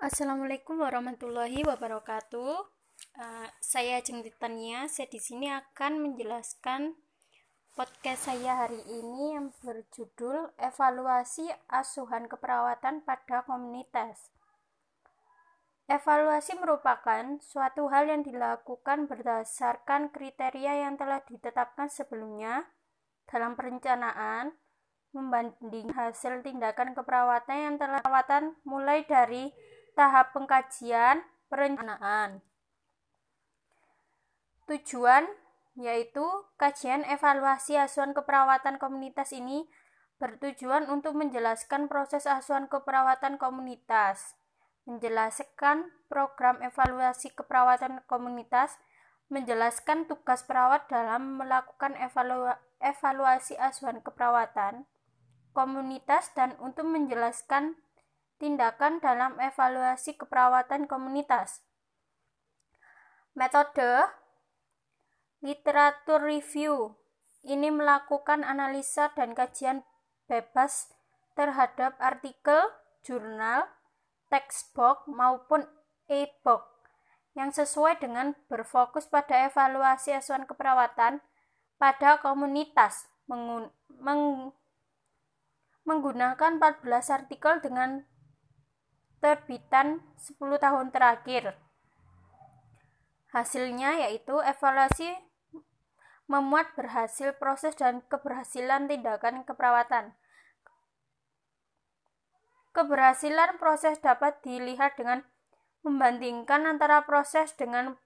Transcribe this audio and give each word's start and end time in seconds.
Assalamualaikum 0.00 0.80
warahmatullahi 0.80 1.60
wabarakatuh. 1.60 2.56
Uh, 3.20 3.48
saya 3.60 4.00
Titania. 4.00 4.88
Saya 4.88 5.12
di 5.12 5.20
sini 5.20 5.52
akan 5.52 6.00
menjelaskan 6.00 6.96
podcast 7.76 8.32
saya 8.32 8.64
hari 8.64 8.80
ini 8.88 9.36
yang 9.36 9.52
berjudul 9.60 10.56
Evaluasi 10.56 11.52
Asuhan 11.68 12.32
Keperawatan 12.32 13.04
pada 13.04 13.44
Komunitas. 13.44 14.32
Evaluasi 15.84 16.56
merupakan 16.56 17.36
suatu 17.44 17.92
hal 17.92 18.08
yang 18.08 18.24
dilakukan 18.24 19.04
berdasarkan 19.04 20.16
kriteria 20.16 20.80
yang 20.80 20.96
telah 20.96 21.20
ditetapkan 21.28 21.92
sebelumnya 21.92 22.72
dalam 23.28 23.52
perencanaan, 23.52 24.56
membanding 25.12 25.92
hasil 25.92 26.40
tindakan 26.40 26.96
keperawatan 26.96 27.58
yang 27.68 27.76
telah 27.76 28.00
perawatan 28.00 28.56
mulai 28.64 29.04
dari 29.04 29.52
tahap 29.94 30.32
pengkajian 30.36 31.22
perencanaan. 31.50 32.40
Tujuan 34.70 35.26
yaitu 35.78 36.22
kajian 36.58 37.06
evaluasi 37.06 37.78
asuhan 37.78 38.12
keperawatan 38.12 38.76
komunitas 38.76 39.32
ini 39.32 39.66
bertujuan 40.20 40.86
untuk 40.92 41.16
menjelaskan 41.16 41.88
proses 41.88 42.28
asuhan 42.28 42.68
keperawatan 42.68 43.40
komunitas, 43.40 44.36
menjelaskan 44.84 45.88
program 46.12 46.60
evaluasi 46.60 47.32
keperawatan 47.32 48.04
komunitas, 48.04 48.76
menjelaskan 49.32 50.04
tugas 50.04 50.44
perawat 50.44 50.90
dalam 50.92 51.40
melakukan 51.40 51.96
evalu 51.96 52.52
evaluasi 52.82 53.56
asuhan 53.56 54.04
keperawatan 54.04 54.84
komunitas 55.54 56.34
dan 56.36 56.54
untuk 56.58 56.86
menjelaskan 56.86 57.78
tindakan 58.40 59.04
dalam 59.04 59.36
evaluasi 59.36 60.16
keperawatan 60.16 60.88
komunitas. 60.88 61.60
Metode 63.36 64.08
literatur 65.44 66.24
review 66.24 66.96
ini 67.44 67.68
melakukan 67.68 68.42
analisa 68.42 69.12
dan 69.12 69.36
kajian 69.36 69.84
bebas 70.26 70.92
terhadap 71.36 71.96
artikel, 72.00 72.72
jurnal, 73.04 73.68
textbook 74.32 75.04
maupun 75.06 75.68
e-book 76.08 76.64
yang 77.38 77.54
sesuai 77.54 78.02
dengan 78.02 78.34
berfokus 78.50 79.06
pada 79.06 79.46
evaluasi 79.46 80.16
asuhan 80.16 80.44
keperawatan 80.44 81.22
pada 81.78 82.18
komunitas 82.18 83.06
meng 83.30 84.50
menggunakan 85.86 86.60
14 86.60 87.16
artikel 87.16 87.62
dengan 87.64 88.04
terbitan 89.20 90.00
10 90.16 90.36
tahun 90.58 90.92
terakhir. 90.92 91.56
Hasilnya 93.30 94.08
yaitu 94.08 94.34
evaluasi 94.42 95.14
memuat 96.26 96.74
berhasil 96.74 97.36
proses 97.38 97.78
dan 97.78 98.02
keberhasilan 98.10 98.90
tindakan 98.90 99.46
keperawatan. 99.46 100.14
Keberhasilan 102.70 103.58
proses 103.58 103.98
dapat 103.98 104.38
dilihat 104.46 104.94
dengan 104.94 105.26
membandingkan 105.82 106.70
antara 106.70 107.02
proses 107.02 107.50
dengan 107.58 107.98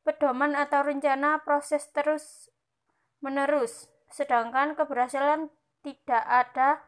pedoman 0.00 0.56
atau 0.56 0.80
rencana 0.80 1.44
proses 1.44 1.84
terus 1.92 2.48
menerus, 3.20 3.92
sedangkan 4.08 4.72
keberhasilan 4.72 5.52
tidak 5.84 6.24
ada 6.24 6.80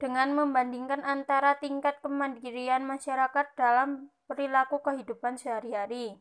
dengan 0.00 0.32
membandingkan 0.32 1.04
antara 1.04 1.60
tingkat 1.60 2.00
kemandirian 2.00 2.88
masyarakat 2.88 3.52
dalam 3.52 4.08
perilaku 4.24 4.80
kehidupan 4.80 5.36
sehari-hari. 5.36 6.16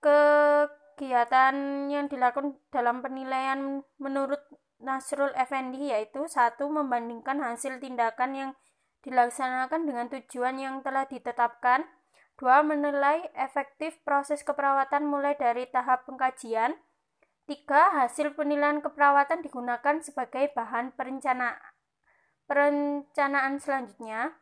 Kegiatan 0.00 1.54
yang 1.92 2.08
dilakukan 2.08 2.56
dalam 2.72 3.04
penilaian 3.04 3.84
menurut 4.00 4.40
Nasrul 4.82 5.30
Effendi 5.38 5.94
yaitu 5.94 6.26
satu 6.26 6.66
membandingkan 6.66 7.38
hasil 7.38 7.78
tindakan 7.78 8.34
yang 8.34 8.50
dilaksanakan 9.06 9.86
dengan 9.86 10.10
tujuan 10.10 10.58
yang 10.58 10.74
telah 10.80 11.06
ditetapkan, 11.06 11.86
dua 12.40 12.66
menilai 12.66 13.30
efektif 13.38 14.00
proses 14.02 14.42
keperawatan 14.42 15.06
mulai 15.06 15.38
dari 15.38 15.70
tahap 15.70 16.08
pengkajian, 16.08 16.74
Tiga, 17.42 17.90
hasil 17.98 18.38
penilaian 18.38 18.78
keperawatan 18.78 19.42
digunakan 19.42 19.98
sebagai 19.98 20.54
bahan 20.54 20.94
perencana, 20.94 21.58
perencanaan 22.46 23.58
selanjutnya. 23.58 24.38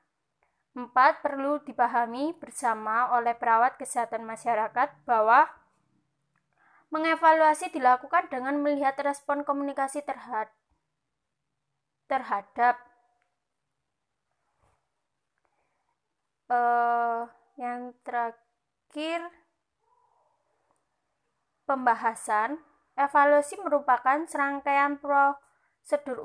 Empat, 0.77 1.25
perlu 1.25 1.65
dipahami 1.65 2.37
bersama 2.37 3.11
oleh 3.17 3.35
perawat 3.35 3.75
kesehatan 3.81 4.23
masyarakat 4.23 4.93
bahwa 5.09 5.49
mengevaluasi 6.91 7.73
dilakukan 7.73 8.29
dengan 8.29 8.59
melihat 8.61 8.95
respon 9.01 9.47
komunikasi 9.47 10.03
terhadap 10.03 10.53
terhadap 12.11 12.75
uh, 16.51 17.31
yang 17.55 17.95
terakhir 18.03 19.23
pembahasan 21.71 22.59
Evaluasi 23.01 23.57
merupakan 23.65 24.29
serangkaian 24.29 25.01
prosedur 25.01 26.21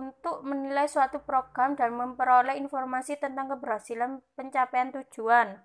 untuk 0.00 0.40
menilai 0.40 0.88
suatu 0.88 1.20
program 1.20 1.76
dan 1.76 1.92
memperoleh 1.92 2.56
informasi 2.56 3.20
tentang 3.20 3.52
keberhasilan 3.52 4.24
pencapaian 4.32 4.88
tujuan. 4.88 5.60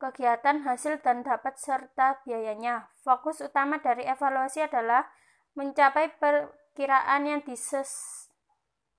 Kegiatan 0.00 0.64
hasil 0.64 1.04
dan 1.04 1.20
dapat 1.20 1.60
serta 1.60 2.24
biayanya. 2.24 2.88
Fokus 3.04 3.44
utama 3.44 3.76
dari 3.84 4.08
evaluasi 4.08 4.64
adalah 4.64 5.04
mencapai 5.52 6.16
perkiraan 6.16 7.28
yang 7.28 7.44
dises 7.44 7.92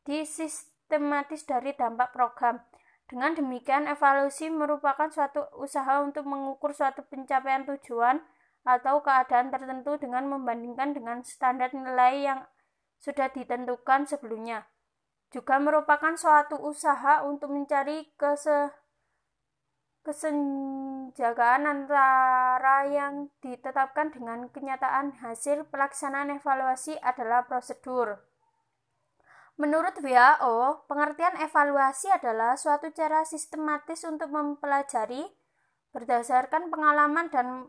disistematis 0.05 1.49
dari 1.49 1.73
dampak 1.73 2.13
program. 2.13 2.61
Dengan 3.09 3.33
demikian, 3.33 3.89
evaluasi 3.89 4.53
merupakan 4.53 5.09
suatu 5.09 5.49
usaha 5.57 6.05
untuk 6.05 6.29
mengukur 6.29 6.77
suatu 6.77 7.01
pencapaian 7.09 7.65
tujuan 7.65 8.21
atau 8.61 9.01
keadaan 9.01 9.49
tertentu 9.49 9.97
dengan 9.97 10.29
membandingkan 10.29 10.93
dengan 10.93 11.25
standar 11.25 11.73
nilai 11.73 12.21
yang 12.21 12.39
sudah 13.01 13.33
ditentukan 13.33 14.05
sebelumnya. 14.05 14.69
Juga 15.33 15.57
merupakan 15.57 16.13
suatu 16.13 16.59
usaha 16.61 17.25
untuk 17.25 17.49
mencari 17.55 18.13
kese 18.19 18.69
kesenjagaan 20.01 21.69
antara 21.69 22.89
yang 22.89 23.29
ditetapkan 23.37 24.09
dengan 24.09 24.49
kenyataan 24.49 25.21
hasil 25.21 25.69
pelaksanaan 25.69 26.41
evaluasi 26.41 26.97
adalah 27.05 27.45
prosedur. 27.45 28.17
Menurut 29.61 29.93
WHO, 30.01 30.89
pengertian 30.89 31.37
evaluasi 31.37 32.09
adalah 32.09 32.57
suatu 32.57 32.89
cara 32.89 33.21
sistematis 33.21 34.01
untuk 34.09 34.33
mempelajari 34.33 35.21
berdasarkan 35.91 36.71
pengalaman 36.71 37.27
dan 37.27 37.67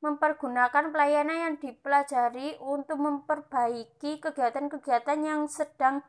mempergunakan 0.00 0.84
pelayanan 0.92 1.38
yang 1.52 1.56
dipelajari 1.60 2.56
untuk 2.60 2.96
memperbaiki 3.00 4.20
kegiatan-kegiatan 4.24 5.18
yang 5.20 5.48
sedang 5.48 6.00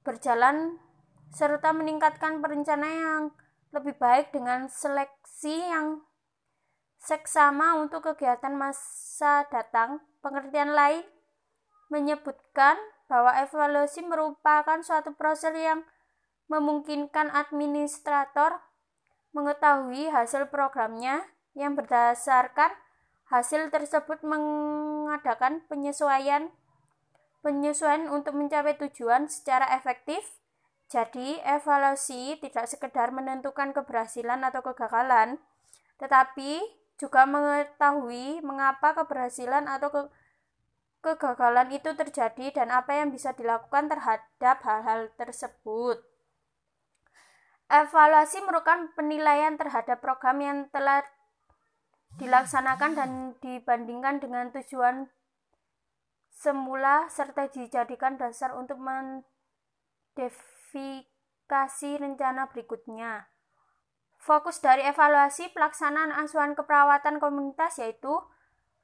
berjalan 0.00 0.80
serta 1.30 1.70
meningkatkan 1.76 2.40
perencanaan 2.40 2.98
yang 3.00 3.24
lebih 3.70 3.94
baik 4.00 4.34
dengan 4.34 4.66
seleksi 4.66 5.62
yang 5.70 6.02
seksama 6.98 7.78
untuk 7.78 8.02
kegiatan 8.12 8.56
masa 8.56 9.46
datang. 9.48 10.02
Pengertian 10.20 10.76
lain 10.76 11.00
menyebutkan 11.88 12.76
bahwa 13.08 13.32
evaluasi 13.40 14.04
merupakan 14.04 14.84
suatu 14.84 15.16
proses 15.16 15.56
yang 15.56 15.82
memungkinkan 16.50 17.32
administrator 17.32 18.58
mengetahui 19.30 20.10
hasil 20.10 20.50
programnya 20.50 21.22
yang 21.54 21.78
berdasarkan 21.78 22.70
hasil 23.30 23.70
tersebut 23.70 24.26
mengadakan 24.26 25.62
penyesuaian 25.70 26.50
penyesuaian 27.40 28.10
untuk 28.12 28.36
mencapai 28.36 28.76
tujuan 28.76 29.30
secara 29.30 29.64
efektif. 29.72 30.20
Jadi, 30.90 31.38
evaluasi 31.46 32.36
tidak 32.42 32.66
sekedar 32.66 33.14
menentukan 33.14 33.70
keberhasilan 33.70 34.42
atau 34.42 34.60
kegagalan, 34.60 35.38
tetapi 36.02 36.58
juga 36.98 37.24
mengetahui 37.24 38.42
mengapa 38.42 38.92
keberhasilan 38.98 39.70
atau 39.70 39.88
ke 39.88 40.02
kegagalan 41.00 41.72
itu 41.72 41.96
terjadi 41.96 42.52
dan 42.52 42.68
apa 42.68 42.92
yang 42.92 43.08
bisa 43.08 43.32
dilakukan 43.32 43.88
terhadap 43.88 44.60
hal-hal 44.66 45.08
tersebut. 45.16 46.09
Evaluasi 47.70 48.42
merupakan 48.42 48.90
penilaian 48.98 49.54
terhadap 49.54 50.02
program 50.02 50.42
yang 50.42 50.66
telah 50.74 51.06
dilaksanakan 52.18 52.98
dan 52.98 53.38
dibandingkan 53.38 54.18
dengan 54.18 54.50
tujuan 54.50 55.06
semula 56.34 57.06
serta 57.06 57.46
dijadikan 57.46 58.18
dasar 58.18 58.58
untuk 58.58 58.82
verifikasi 60.18 61.90
rencana 62.02 62.50
berikutnya. 62.50 63.30
Fokus 64.18 64.58
dari 64.58 64.82
evaluasi 64.82 65.54
pelaksanaan 65.54 66.10
asuhan 66.12 66.58
keperawatan 66.58 67.22
komunitas 67.22 67.78
yaitu 67.78 68.18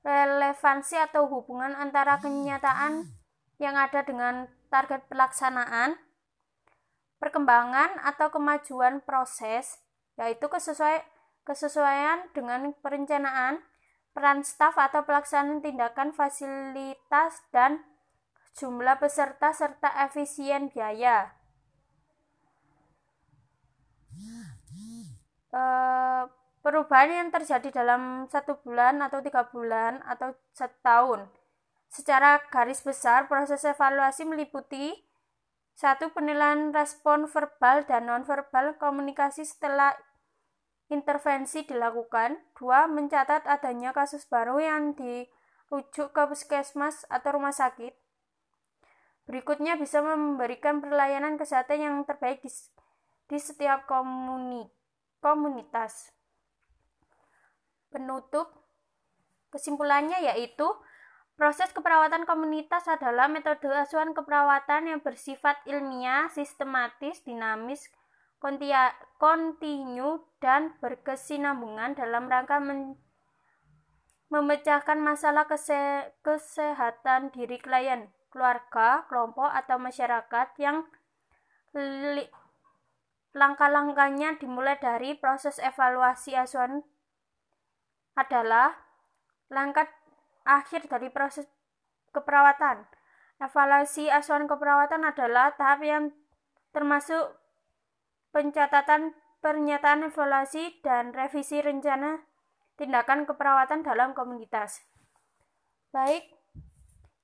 relevansi 0.07 0.95
atau 0.97 1.27
hubungan 1.27 1.75
antara 1.75 2.23
kenyataan 2.23 3.11
yang 3.59 3.75
ada 3.75 4.07
dengan 4.07 4.47
target 4.71 5.03
pelaksanaan, 5.11 5.99
perkembangan 7.17 8.01
atau 8.05 8.29
kemajuan 8.29 9.01
proses, 9.05 9.81
yaitu 10.21 10.47
kesesuaian, 10.49 11.05
kesesuaian 11.47 12.27
dengan 12.37 12.75
perencanaan, 12.83 13.63
peran 14.17 14.41
staf 14.43 14.81
atau 14.81 15.05
pelaksanaan 15.05 15.61
tindakan 15.61 16.11
fasilitas 16.17 17.45
dan 17.53 17.85
jumlah 18.57 18.97
peserta 18.97 19.53
serta 19.53 19.93
efisien 20.09 20.73
biaya. 20.73 21.37
E, 25.53 25.63
perubahan 26.65 27.13
yang 27.13 27.29
terjadi 27.29 27.69
dalam 27.71 28.27
satu 28.33 28.57
bulan 28.65 29.05
atau 29.05 29.21
tiga 29.21 29.45
bulan 29.53 30.01
atau 30.09 30.33
satu 30.57 30.77
tahun. 30.81 31.21
Secara 31.93 32.43
garis 32.51 32.83
besar, 32.83 33.31
proses 33.31 33.63
evaluasi 33.63 34.27
meliputi 34.27 35.06
satu 35.77 36.09
penilaian 36.17 36.73
respon 36.73 37.29
verbal 37.29 37.85
dan 37.85 38.09
nonverbal 38.09 38.81
komunikasi 38.81 39.45
setelah 39.45 39.93
intervensi 40.89 41.69
dilakukan. 41.69 42.41
Dua, 42.57 42.89
mencatat 42.89 43.45
adanya 43.45 43.93
kasus 43.93 44.25
baru 44.25 44.57
yang 44.57 44.97
dirujuk 44.97 46.17
ke 46.17 46.23
puskesmas 46.33 47.05
atau 47.13 47.37
rumah 47.37 47.53
sakit. 47.53 47.93
Berikutnya 49.29 49.77
bisa 49.77 50.01
memberikan 50.01 50.81
pelayanan 50.81 51.37
kesehatan 51.37 51.85
yang 51.85 51.97
terbaik 52.09 52.41
di, 52.41 52.49
di 53.29 53.37
setiap 53.37 53.85
komuni, 53.85 54.65
komunitas. 55.21 56.09
Penutup 57.93 58.49
kesimpulannya 59.53 60.25
yaitu 60.25 60.65
Proses 61.37 61.69
keperawatan 61.77 62.25
komunitas 62.25 62.89
adalah 62.89 63.29
metode 63.29 63.69
asuhan 63.69 64.17
keperawatan 64.17 64.89
yang 64.89 65.01
bersifat 65.05 65.61
ilmiah, 65.69 66.33
sistematis, 66.33 67.21
dinamis, 67.29 67.93
kontinu, 69.21 70.25
dan 70.41 70.73
berkesinambungan 70.81 71.93
dalam 71.93 72.33
rangka 72.33 72.57
men 72.57 72.97
memecahkan 74.27 74.99
masalah 74.99 75.47
kese 75.47 76.11
kesehatan 76.25 77.31
diri 77.31 77.61
klien, 77.61 78.11
keluarga, 78.33 79.07
kelompok, 79.07 79.53
atau 79.53 79.77
masyarakat 79.79 80.49
yang 80.59 80.89
langkah-langkahnya 83.37 84.41
dimulai 84.41 84.81
dari 84.81 85.15
proses 85.21 85.61
evaluasi 85.61 86.33
asuhan 86.33 86.81
adalah 88.17 88.73
langkah 89.53 89.85
akhir 90.47 90.87
dari 90.87 91.11
proses 91.11 91.45
keperawatan. 92.15 92.87
Evaluasi 93.37 94.09
asuhan 94.09 94.49
keperawatan 94.49 95.05
adalah 95.05 95.53
tahap 95.59 95.85
yang 95.85 96.05
termasuk 96.73 97.37
pencatatan 98.33 99.13
pernyataan 99.45 100.09
evaluasi 100.09 100.81
dan 100.81 101.13
revisi 101.13 101.61
rencana 101.61 102.25
tindakan 102.81 103.29
keperawatan 103.29 103.85
dalam 103.85 104.17
komunitas. 104.17 104.81
Baik, 105.93 106.25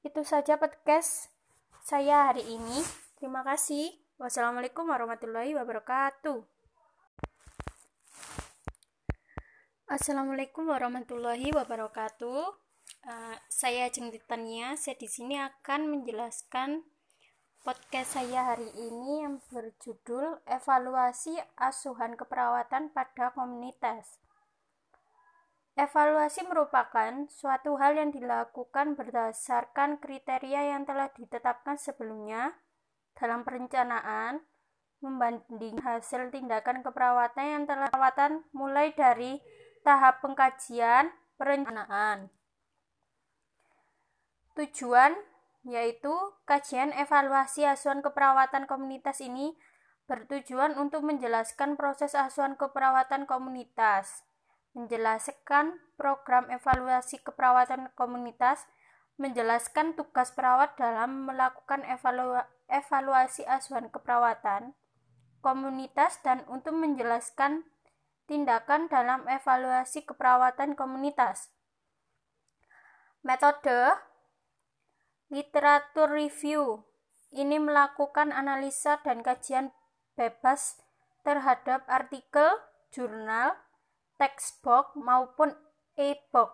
itu 0.04 0.20
saja 0.25 0.60
podcast 0.60 1.32
saya 1.82 2.30
hari 2.30 2.44
ini. 2.46 2.84
Terima 3.16 3.42
kasih. 3.42 3.90
Wassalamualaikum 4.20 4.86
warahmatullahi 4.86 5.56
wabarakatuh. 5.56 6.44
Assalamualaikum 9.92 10.72
warahmatullahi 10.72 11.52
wabarakatuh. 11.52 12.62
Uh, 13.02 13.34
saya 13.50 13.90
Titania. 13.90 14.78
Saya 14.78 14.94
di 14.94 15.10
sini 15.10 15.34
akan 15.34 15.90
menjelaskan 15.90 16.87
podcast 17.66 18.14
saya 18.14 18.54
hari 18.54 18.70
ini 18.78 19.26
yang 19.26 19.43
berjudul 19.50 20.38
Evaluasi 20.46 21.34
Asuhan 21.58 22.14
Keperawatan 22.14 22.94
pada 22.94 23.34
Komunitas. 23.34 24.22
Evaluasi 25.75 26.46
merupakan 26.46 27.26
suatu 27.26 27.75
hal 27.75 27.99
yang 27.99 28.14
dilakukan 28.14 28.94
berdasarkan 28.94 29.99
kriteria 29.99 30.70
yang 30.78 30.87
telah 30.87 31.10
ditetapkan 31.10 31.75
sebelumnya 31.82 32.54
dalam 33.19 33.43
perencanaan 33.43 34.46
membanding 35.02 35.82
hasil 35.82 36.31
tindakan 36.31 36.87
keperawatan 36.87 37.46
yang 37.50 37.64
telah 37.66 37.90
perawatan 37.90 38.46
mulai 38.54 38.94
dari 38.94 39.43
tahap 39.82 40.22
pengkajian 40.22 41.10
perencanaan 41.34 42.31
Tujuan 44.52 45.16
yaitu 45.62 46.10
kajian 46.44 46.90
evaluasi 46.93 47.62
asuhan 47.64 48.02
keperawatan 48.02 48.66
komunitas 48.66 49.22
ini 49.22 49.54
bertujuan 50.10 50.75
untuk 50.75 51.06
menjelaskan 51.06 51.78
proses 51.78 52.19
asuhan 52.19 52.58
keperawatan 52.58 53.25
komunitas, 53.31 54.26
menjelaskan 54.75 55.78
program 55.94 56.50
evaluasi 56.50 57.22
keperawatan 57.22 57.94
komunitas, 57.94 58.66
menjelaskan 59.16 59.94
tugas 59.94 60.34
perawat 60.34 60.75
dalam 60.75 61.31
melakukan 61.31 61.87
evalu 61.87 62.43
evaluasi 62.66 63.46
asuhan 63.46 63.88
keperawatan 63.88 64.75
komunitas 65.44 66.19
dan 66.26 66.43
untuk 66.50 66.75
menjelaskan 66.75 67.64
tindakan 68.26 68.90
dalam 68.90 69.22
evaluasi 69.28 70.02
keperawatan 70.02 70.75
komunitas. 70.75 71.52
Metode 73.22 74.12
Literatur 75.32 76.12
review 76.12 76.84
ini 77.32 77.56
melakukan 77.56 78.37
analisa 78.37 79.00
dan 79.00 79.25
kajian 79.25 79.73
bebas 80.12 80.76
terhadap 81.25 81.88
artikel, 81.88 82.61
jurnal, 82.93 83.56
textbook 84.20 84.93
maupun 84.93 85.56
e-book 85.96 86.52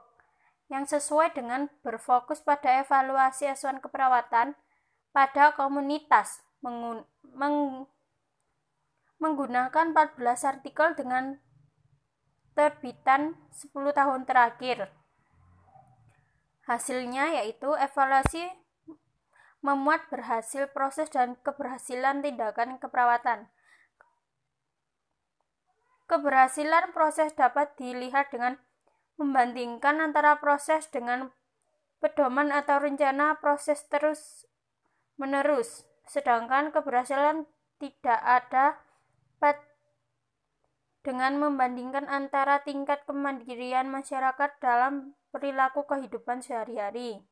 yang 0.71 0.87
sesuai 0.87 1.35
dengan 1.35 1.67
berfokus 1.83 2.39
pada 2.39 2.79
evaluasi 2.79 3.51
asuhan 3.51 3.83
keperawatan 3.83 4.55
pada 5.11 5.59
komunitas 5.59 6.47
meng 6.63 7.83
menggunakan 9.19 9.91
14 9.91 10.23
artikel 10.47 10.95
dengan 10.95 11.43
terbitan 12.55 13.35
10 13.51 13.75
tahun 13.75 14.23
terakhir. 14.23 14.95
Hasilnya 16.63 17.43
yaitu 17.43 17.75
evaluasi 17.75 18.47
memuat 19.65 20.07
berhasil 20.09 20.71
proses 20.71 21.11
dan 21.11 21.35
keberhasilan 21.43 22.23
tindakan 22.23 22.79
keperawatan. 22.79 23.51
Keberhasilan 26.09 26.97
proses 26.97 27.37
dapat 27.37 27.77
dilihat 27.77 28.33
dengan 28.33 28.57
membandingkan 29.21 30.01
antara 30.01 30.41
proses 30.41 30.89
dengan 30.89 31.35
pedoman 31.99 32.55
atau 32.55 32.81
rencana 32.81 33.37
proses 33.43 33.85
terus 33.91 34.47
menerus, 35.19 35.85
sedangkan 36.07 36.71
keberhasilan 36.71 37.45
tidak 37.83 38.21
ada 38.23 38.79
dengan 41.09 41.41
membandingkan 41.41 42.05
antara 42.05 42.61
tingkat 42.61 43.01
kemandirian 43.09 43.89
masyarakat 43.89 44.61
dalam 44.61 45.17
perilaku 45.33 45.89
kehidupan 45.89 46.45
sehari-hari. 46.45 47.25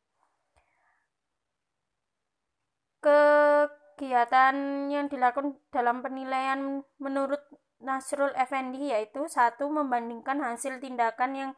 Kegiatan 3.06 4.90
yang 4.90 5.06
dilakukan 5.06 5.54
dalam 5.70 6.02
penilaian 6.02 6.82
menurut 6.98 7.38
Nasrul 7.78 8.34
Effendi 8.34 8.90
yaitu 8.90 9.30
satu 9.30 9.70
membandingkan 9.70 10.42
hasil 10.42 10.82
tindakan 10.82 11.30
yang 11.38 11.50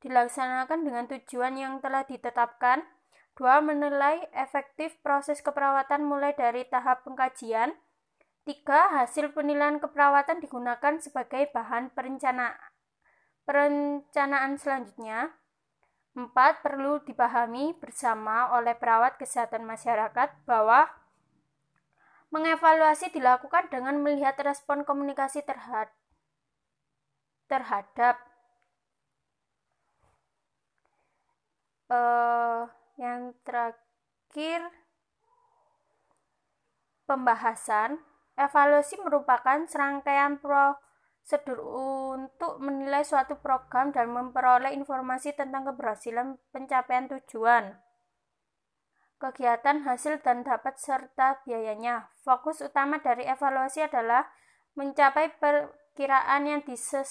dilaksanakan 0.00 0.80
dengan 0.80 1.04
tujuan 1.12 1.60
yang 1.60 1.84
telah 1.84 2.08
ditetapkan, 2.08 2.80
dua 3.36 3.60
menilai 3.60 4.24
efektif 4.32 4.96
proses 5.04 5.44
keperawatan 5.44 6.08
mulai 6.08 6.32
dari 6.32 6.64
tahap 6.72 7.04
pengkajian, 7.04 7.76
tiga 8.48 8.88
hasil 8.96 9.36
penilaian 9.36 9.76
keperawatan 9.76 10.40
digunakan 10.40 10.96
sebagai 11.04 11.52
bahan 11.52 11.92
perencana 11.92 12.56
perencanaan 13.44 14.56
selanjutnya, 14.56 15.36
Empat, 16.14 16.62
perlu 16.62 17.02
dipahami 17.02 17.74
bersama 17.82 18.54
oleh 18.54 18.78
perawat 18.78 19.18
kesehatan 19.18 19.66
masyarakat 19.66 20.30
bahwa 20.46 20.86
mengevaluasi 22.30 23.10
dilakukan 23.10 23.66
dengan 23.66 23.98
melihat 23.98 24.38
respon 24.42 24.86
komunikasi 24.86 25.42
terhad 25.42 25.90
terhadap 27.50 28.18
uh, 31.90 32.66
yang 32.98 33.34
terakhir 33.42 34.70
pembahasan, 37.04 38.00
evaluasi 38.34 38.98
merupakan 39.02 39.62
serangkaian 39.68 40.40
prosedur 41.24 41.56
untuk 42.20 42.60
menilai 42.60 43.00
suatu 43.00 43.40
program 43.40 43.96
dan 43.96 44.12
memperoleh 44.12 44.76
informasi 44.76 45.32
tentang 45.32 45.64
keberhasilan 45.64 46.36
pencapaian 46.52 47.08
tujuan 47.08 47.80
kegiatan, 49.16 49.88
hasil, 49.88 50.20
dan 50.20 50.44
dapat 50.44 50.76
serta 50.76 51.40
biayanya. 51.48 52.12
Fokus 52.28 52.60
utama 52.60 53.00
dari 53.00 53.24
evaluasi 53.24 53.80
adalah 53.88 54.28
mencapai 54.76 55.40
perkiraan 55.40 56.44
yang 56.44 56.60
dises, 56.60 57.08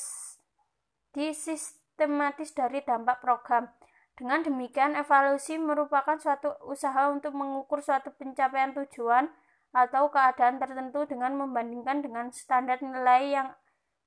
disistematis 1.18 2.54
dari 2.54 2.86
dampak 2.86 3.18
program. 3.18 3.74
Dengan 4.14 4.46
demikian, 4.46 4.94
evaluasi 4.94 5.58
merupakan 5.58 6.22
suatu 6.22 6.54
usaha 6.70 7.10
untuk 7.10 7.34
mengukur 7.34 7.82
suatu 7.82 8.14
pencapaian 8.14 8.78
tujuan 8.78 9.34
atau 9.74 10.14
keadaan 10.14 10.62
tertentu 10.62 11.10
dengan 11.10 11.34
membandingkan 11.34 12.06
dengan 12.06 12.30
standar 12.30 12.78
nilai 12.78 13.34
yang 13.34 13.58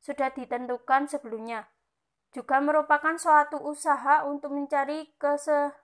sudah 0.07 0.31
ditentukan 0.31 1.11
sebelumnya. 1.11 1.67
Juga 2.31 2.63
merupakan 2.63 3.19
suatu 3.19 3.59
usaha 3.59 4.23
untuk 4.23 4.55
mencari 4.55 5.11
kese 5.19 5.75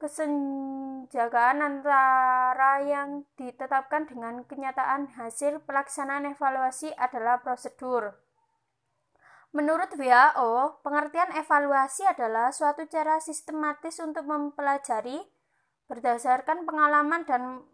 kesenjagaan 0.00 1.60
antara 1.60 2.80
yang 2.80 3.28
ditetapkan 3.36 4.08
dengan 4.08 4.48
kenyataan 4.48 5.12
hasil 5.12 5.60
pelaksanaan 5.68 6.32
evaluasi 6.32 6.88
adalah 6.96 7.44
prosedur. 7.44 8.16
Menurut 9.52 9.92
WHO, 9.92 10.80
pengertian 10.80 11.36
evaluasi 11.36 12.08
adalah 12.08 12.48
suatu 12.48 12.88
cara 12.88 13.20
sistematis 13.20 14.00
untuk 14.00 14.24
mempelajari 14.24 15.20
berdasarkan 15.90 16.64
pengalaman 16.64 17.26
dan 17.28 17.66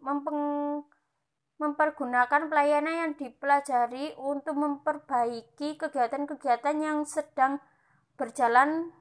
mempergunakan 1.57 2.49
pelayanan 2.49 2.95
yang 3.07 3.13
dipelajari 3.17 4.13
untuk 4.21 4.53
memperbaiki 4.57 5.77
kegiatan-kegiatan 5.81 6.77
yang 6.77 7.01
sedang 7.09 7.57
berjalan 8.13 8.93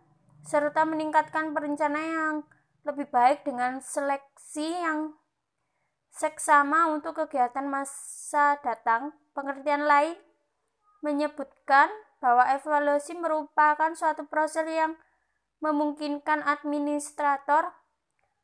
serta 0.44 0.88
meningkatkan 0.88 1.52
perencanaan 1.52 2.12
yang 2.12 2.36
lebih 2.88 3.10
baik 3.12 3.44
dengan 3.44 3.82
seleksi 3.84 4.72
yang 4.72 5.12
seksama 6.14 6.88
untuk 6.96 7.18
kegiatan 7.26 7.68
masa 7.68 8.56
datang. 8.64 9.12
Pengertian 9.36 9.84
lain 9.84 10.16
menyebutkan 11.04 11.92
bahwa 12.24 12.48
evaluasi 12.56 13.12
merupakan 13.20 13.92
suatu 13.92 14.24
proses 14.24 14.64
yang 14.64 14.96
memungkinkan 15.60 16.40
administrator 16.40 17.76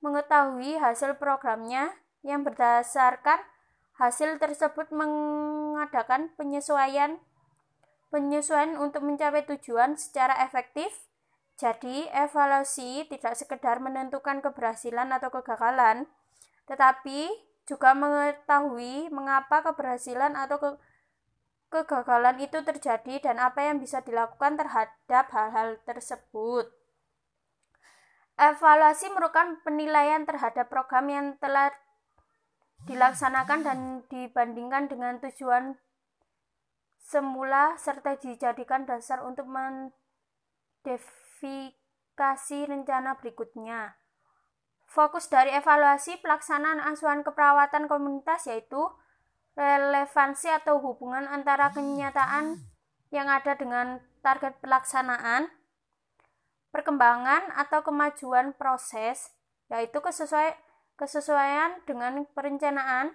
mengetahui 0.05 0.77
hasil 0.77 1.17
programnya 1.17 1.97
yang 2.21 2.45
berdasarkan 2.45 3.41
hasil 4.03 4.43
tersebut 4.43 4.91
mengadakan 4.91 6.35
penyesuaian 6.35 7.23
penyesuaian 8.11 8.75
untuk 8.83 9.07
mencapai 9.07 9.47
tujuan 9.47 9.95
secara 9.95 10.43
efektif 10.43 10.91
jadi, 11.63 12.11
evaluasi 12.11 13.07
tidak 13.07 13.39
sekedar 13.39 13.79
menentukan 13.79 14.43
keberhasilan 14.43 15.15
atau 15.15 15.31
kegagalan, 15.31 16.11
tetapi 16.67 17.29
juga 17.69 17.95
mengetahui 17.95 19.13
mengapa 19.15 19.63
keberhasilan 19.71 20.35
atau 20.35 20.59
ke 20.59 20.71
kegagalan 21.73 22.37
itu 22.43 22.61
terjadi 22.67 23.31
dan 23.31 23.39
apa 23.39 23.65
yang 23.65 23.79
bisa 23.79 24.03
dilakukan 24.03 24.59
terhadap 24.59 25.25
hal-hal 25.33 25.79
tersebut. 25.87 26.69
Evaluasi 28.37 29.09
merupakan 29.15 29.57
penilaian 29.63 30.27
terhadap 30.27 30.67
program 30.67 31.07
yang 31.09 31.27
telah 31.39 31.71
dilaksanakan 32.87 33.61
dan 33.63 33.79
dibandingkan 34.11 34.91
dengan 34.91 35.23
tujuan 35.23 35.79
semula 36.99 37.77
serta 37.77 38.17
dijadikan 38.17 38.89
dasar 38.89 39.23
untuk 39.27 39.47
verifikasi 40.83 42.59
rencana 42.67 43.19
berikutnya. 43.21 43.99
Fokus 44.89 45.29
dari 45.33 45.53
evaluasi 45.57 46.21
pelaksanaan 46.21 46.81
asuhan 46.85 47.25
keperawatan 47.25 47.89
komunitas 47.89 48.45
yaitu 48.45 48.93
relevansi 49.57 50.49
atau 50.53 50.81
hubungan 50.81 51.29
antara 51.29 51.73
kenyataan 51.73 52.61
yang 53.13 53.29
ada 53.29 53.53
dengan 53.57 54.01
target 54.25 54.57
pelaksanaan, 54.65 55.53
perkembangan 56.73 57.53
atau 57.53 57.85
kemajuan 57.85 58.57
proses, 58.57 59.37
yaitu 59.69 60.01
kesesuai, 60.01 60.57
kesesuaian 60.99 61.81
dengan 61.89 62.25
perencanaan, 62.33 63.15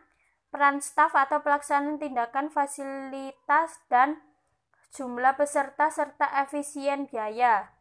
peran 0.49 0.79
staf 0.79 1.13
atau 1.13 1.43
pelaksanaan 1.43 2.01
tindakan 2.01 2.49
fasilitas 2.49 3.79
dan 3.91 4.21
jumlah 4.95 5.35
peserta 5.35 5.91
serta 5.91 6.27
efisien 6.43 7.05
biaya. 7.07 7.77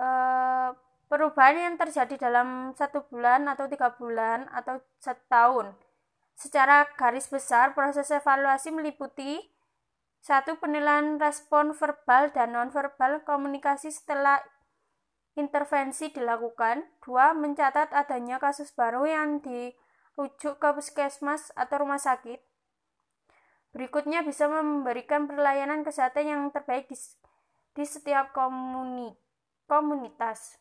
uh, 0.00 0.70
perubahan 1.08 1.56
yang 1.56 1.76
terjadi 1.80 2.28
dalam 2.28 2.72
satu 2.76 3.04
bulan 3.08 3.48
atau 3.48 3.66
tiga 3.68 3.92
bulan 3.96 4.48
atau 4.52 4.80
setahun. 5.00 5.72
Secara 6.36 6.84
garis 7.00 7.32
besar, 7.32 7.72
proses 7.72 8.12
evaluasi 8.12 8.68
meliputi 8.68 9.40
satu 10.20 10.58
penilaian 10.60 11.16
respon 11.16 11.72
verbal 11.72 12.34
dan 12.34 12.52
nonverbal 12.52 13.24
komunikasi 13.24 13.94
setelah 13.94 14.42
intervensi 15.36 16.10
dilakukan. 16.10 16.82
Dua, 17.04 17.36
mencatat 17.36 17.92
adanya 17.92 18.42
kasus 18.42 18.72
baru 18.72 19.06
yang 19.06 19.44
dirujuk 19.44 20.58
ke 20.58 20.68
puskesmas 20.74 21.54
atau 21.54 21.86
rumah 21.86 22.00
sakit. 22.00 22.42
Berikutnya 23.76 24.24
bisa 24.24 24.48
memberikan 24.48 25.28
pelayanan 25.28 25.84
kesehatan 25.84 26.24
yang 26.26 26.42
terbaik 26.48 26.88
di, 26.88 26.96
di 27.76 27.84
setiap 27.84 28.32
komunitas 28.32 29.26
komunitas. 29.66 30.56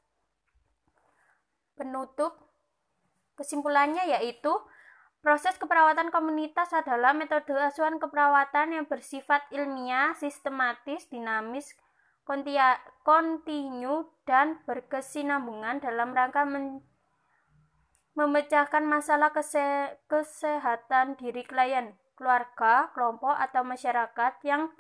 Penutup 1.78 2.34
kesimpulannya 3.38 4.10
yaitu 4.18 4.52
proses 5.22 5.58
keperawatan 5.58 6.10
komunitas 6.10 6.74
adalah 6.74 7.14
metode 7.14 7.54
asuhan 7.54 7.98
keperawatan 8.02 8.78
yang 8.78 8.86
bersifat 8.86 9.46
ilmiah, 9.54 10.14
sistematis, 10.18 11.10
dinamis, 11.10 11.74
kontinu, 13.06 14.10
dan 14.26 14.58
berkesinambungan 14.66 15.80
dalam 15.80 16.12
rangka 16.18 16.42
memecahkan 18.18 18.84
masalah 18.84 19.30
kese 19.32 20.02
kesehatan 20.10 21.16
diri 21.22 21.46
klien, 21.46 21.94
keluarga, 22.18 22.90
kelompok, 22.98 23.38
atau 23.38 23.62
masyarakat 23.62 24.34
yang 24.42 24.74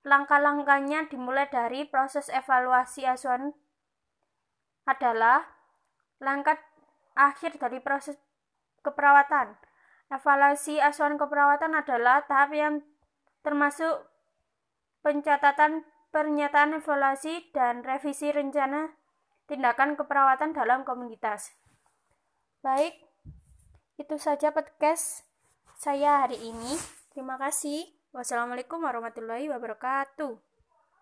Langkah-langkahnya 0.00 1.12
dimulai 1.12 1.44
dari 1.52 1.84
proses 1.84 2.32
evaluasi 2.32 3.04
asuhan 3.04 3.52
adalah 4.88 5.44
langkah 6.24 6.56
akhir 7.12 7.60
dari 7.60 7.84
proses 7.84 8.16
keperawatan. 8.80 9.60
Evaluasi 10.08 10.80
asuhan 10.80 11.20
keperawatan 11.20 11.76
adalah 11.76 12.24
tahap 12.24 12.56
yang 12.56 12.74
termasuk 13.44 14.08
pencatatan 15.00 15.84
pernyataan 16.10 16.76
evaluasi 16.76 17.54
dan 17.54 17.86
revisi 17.86 18.34
rencana 18.34 18.92
tindakan 19.46 19.94
keperawatan 19.94 20.54
dalam 20.54 20.82
komunitas. 20.82 21.54
Baik, 22.60 22.92
itu 23.96 24.16
saja 24.20 24.52
podcast 24.52 25.24
saya 25.80 26.26
hari 26.26 26.38
ini. 26.40 26.76
Terima 27.14 27.40
kasih. 27.40 27.88
Wassalamualaikum 28.12 28.82
warahmatullahi 28.82 29.48
wabarakatuh. 29.48 30.49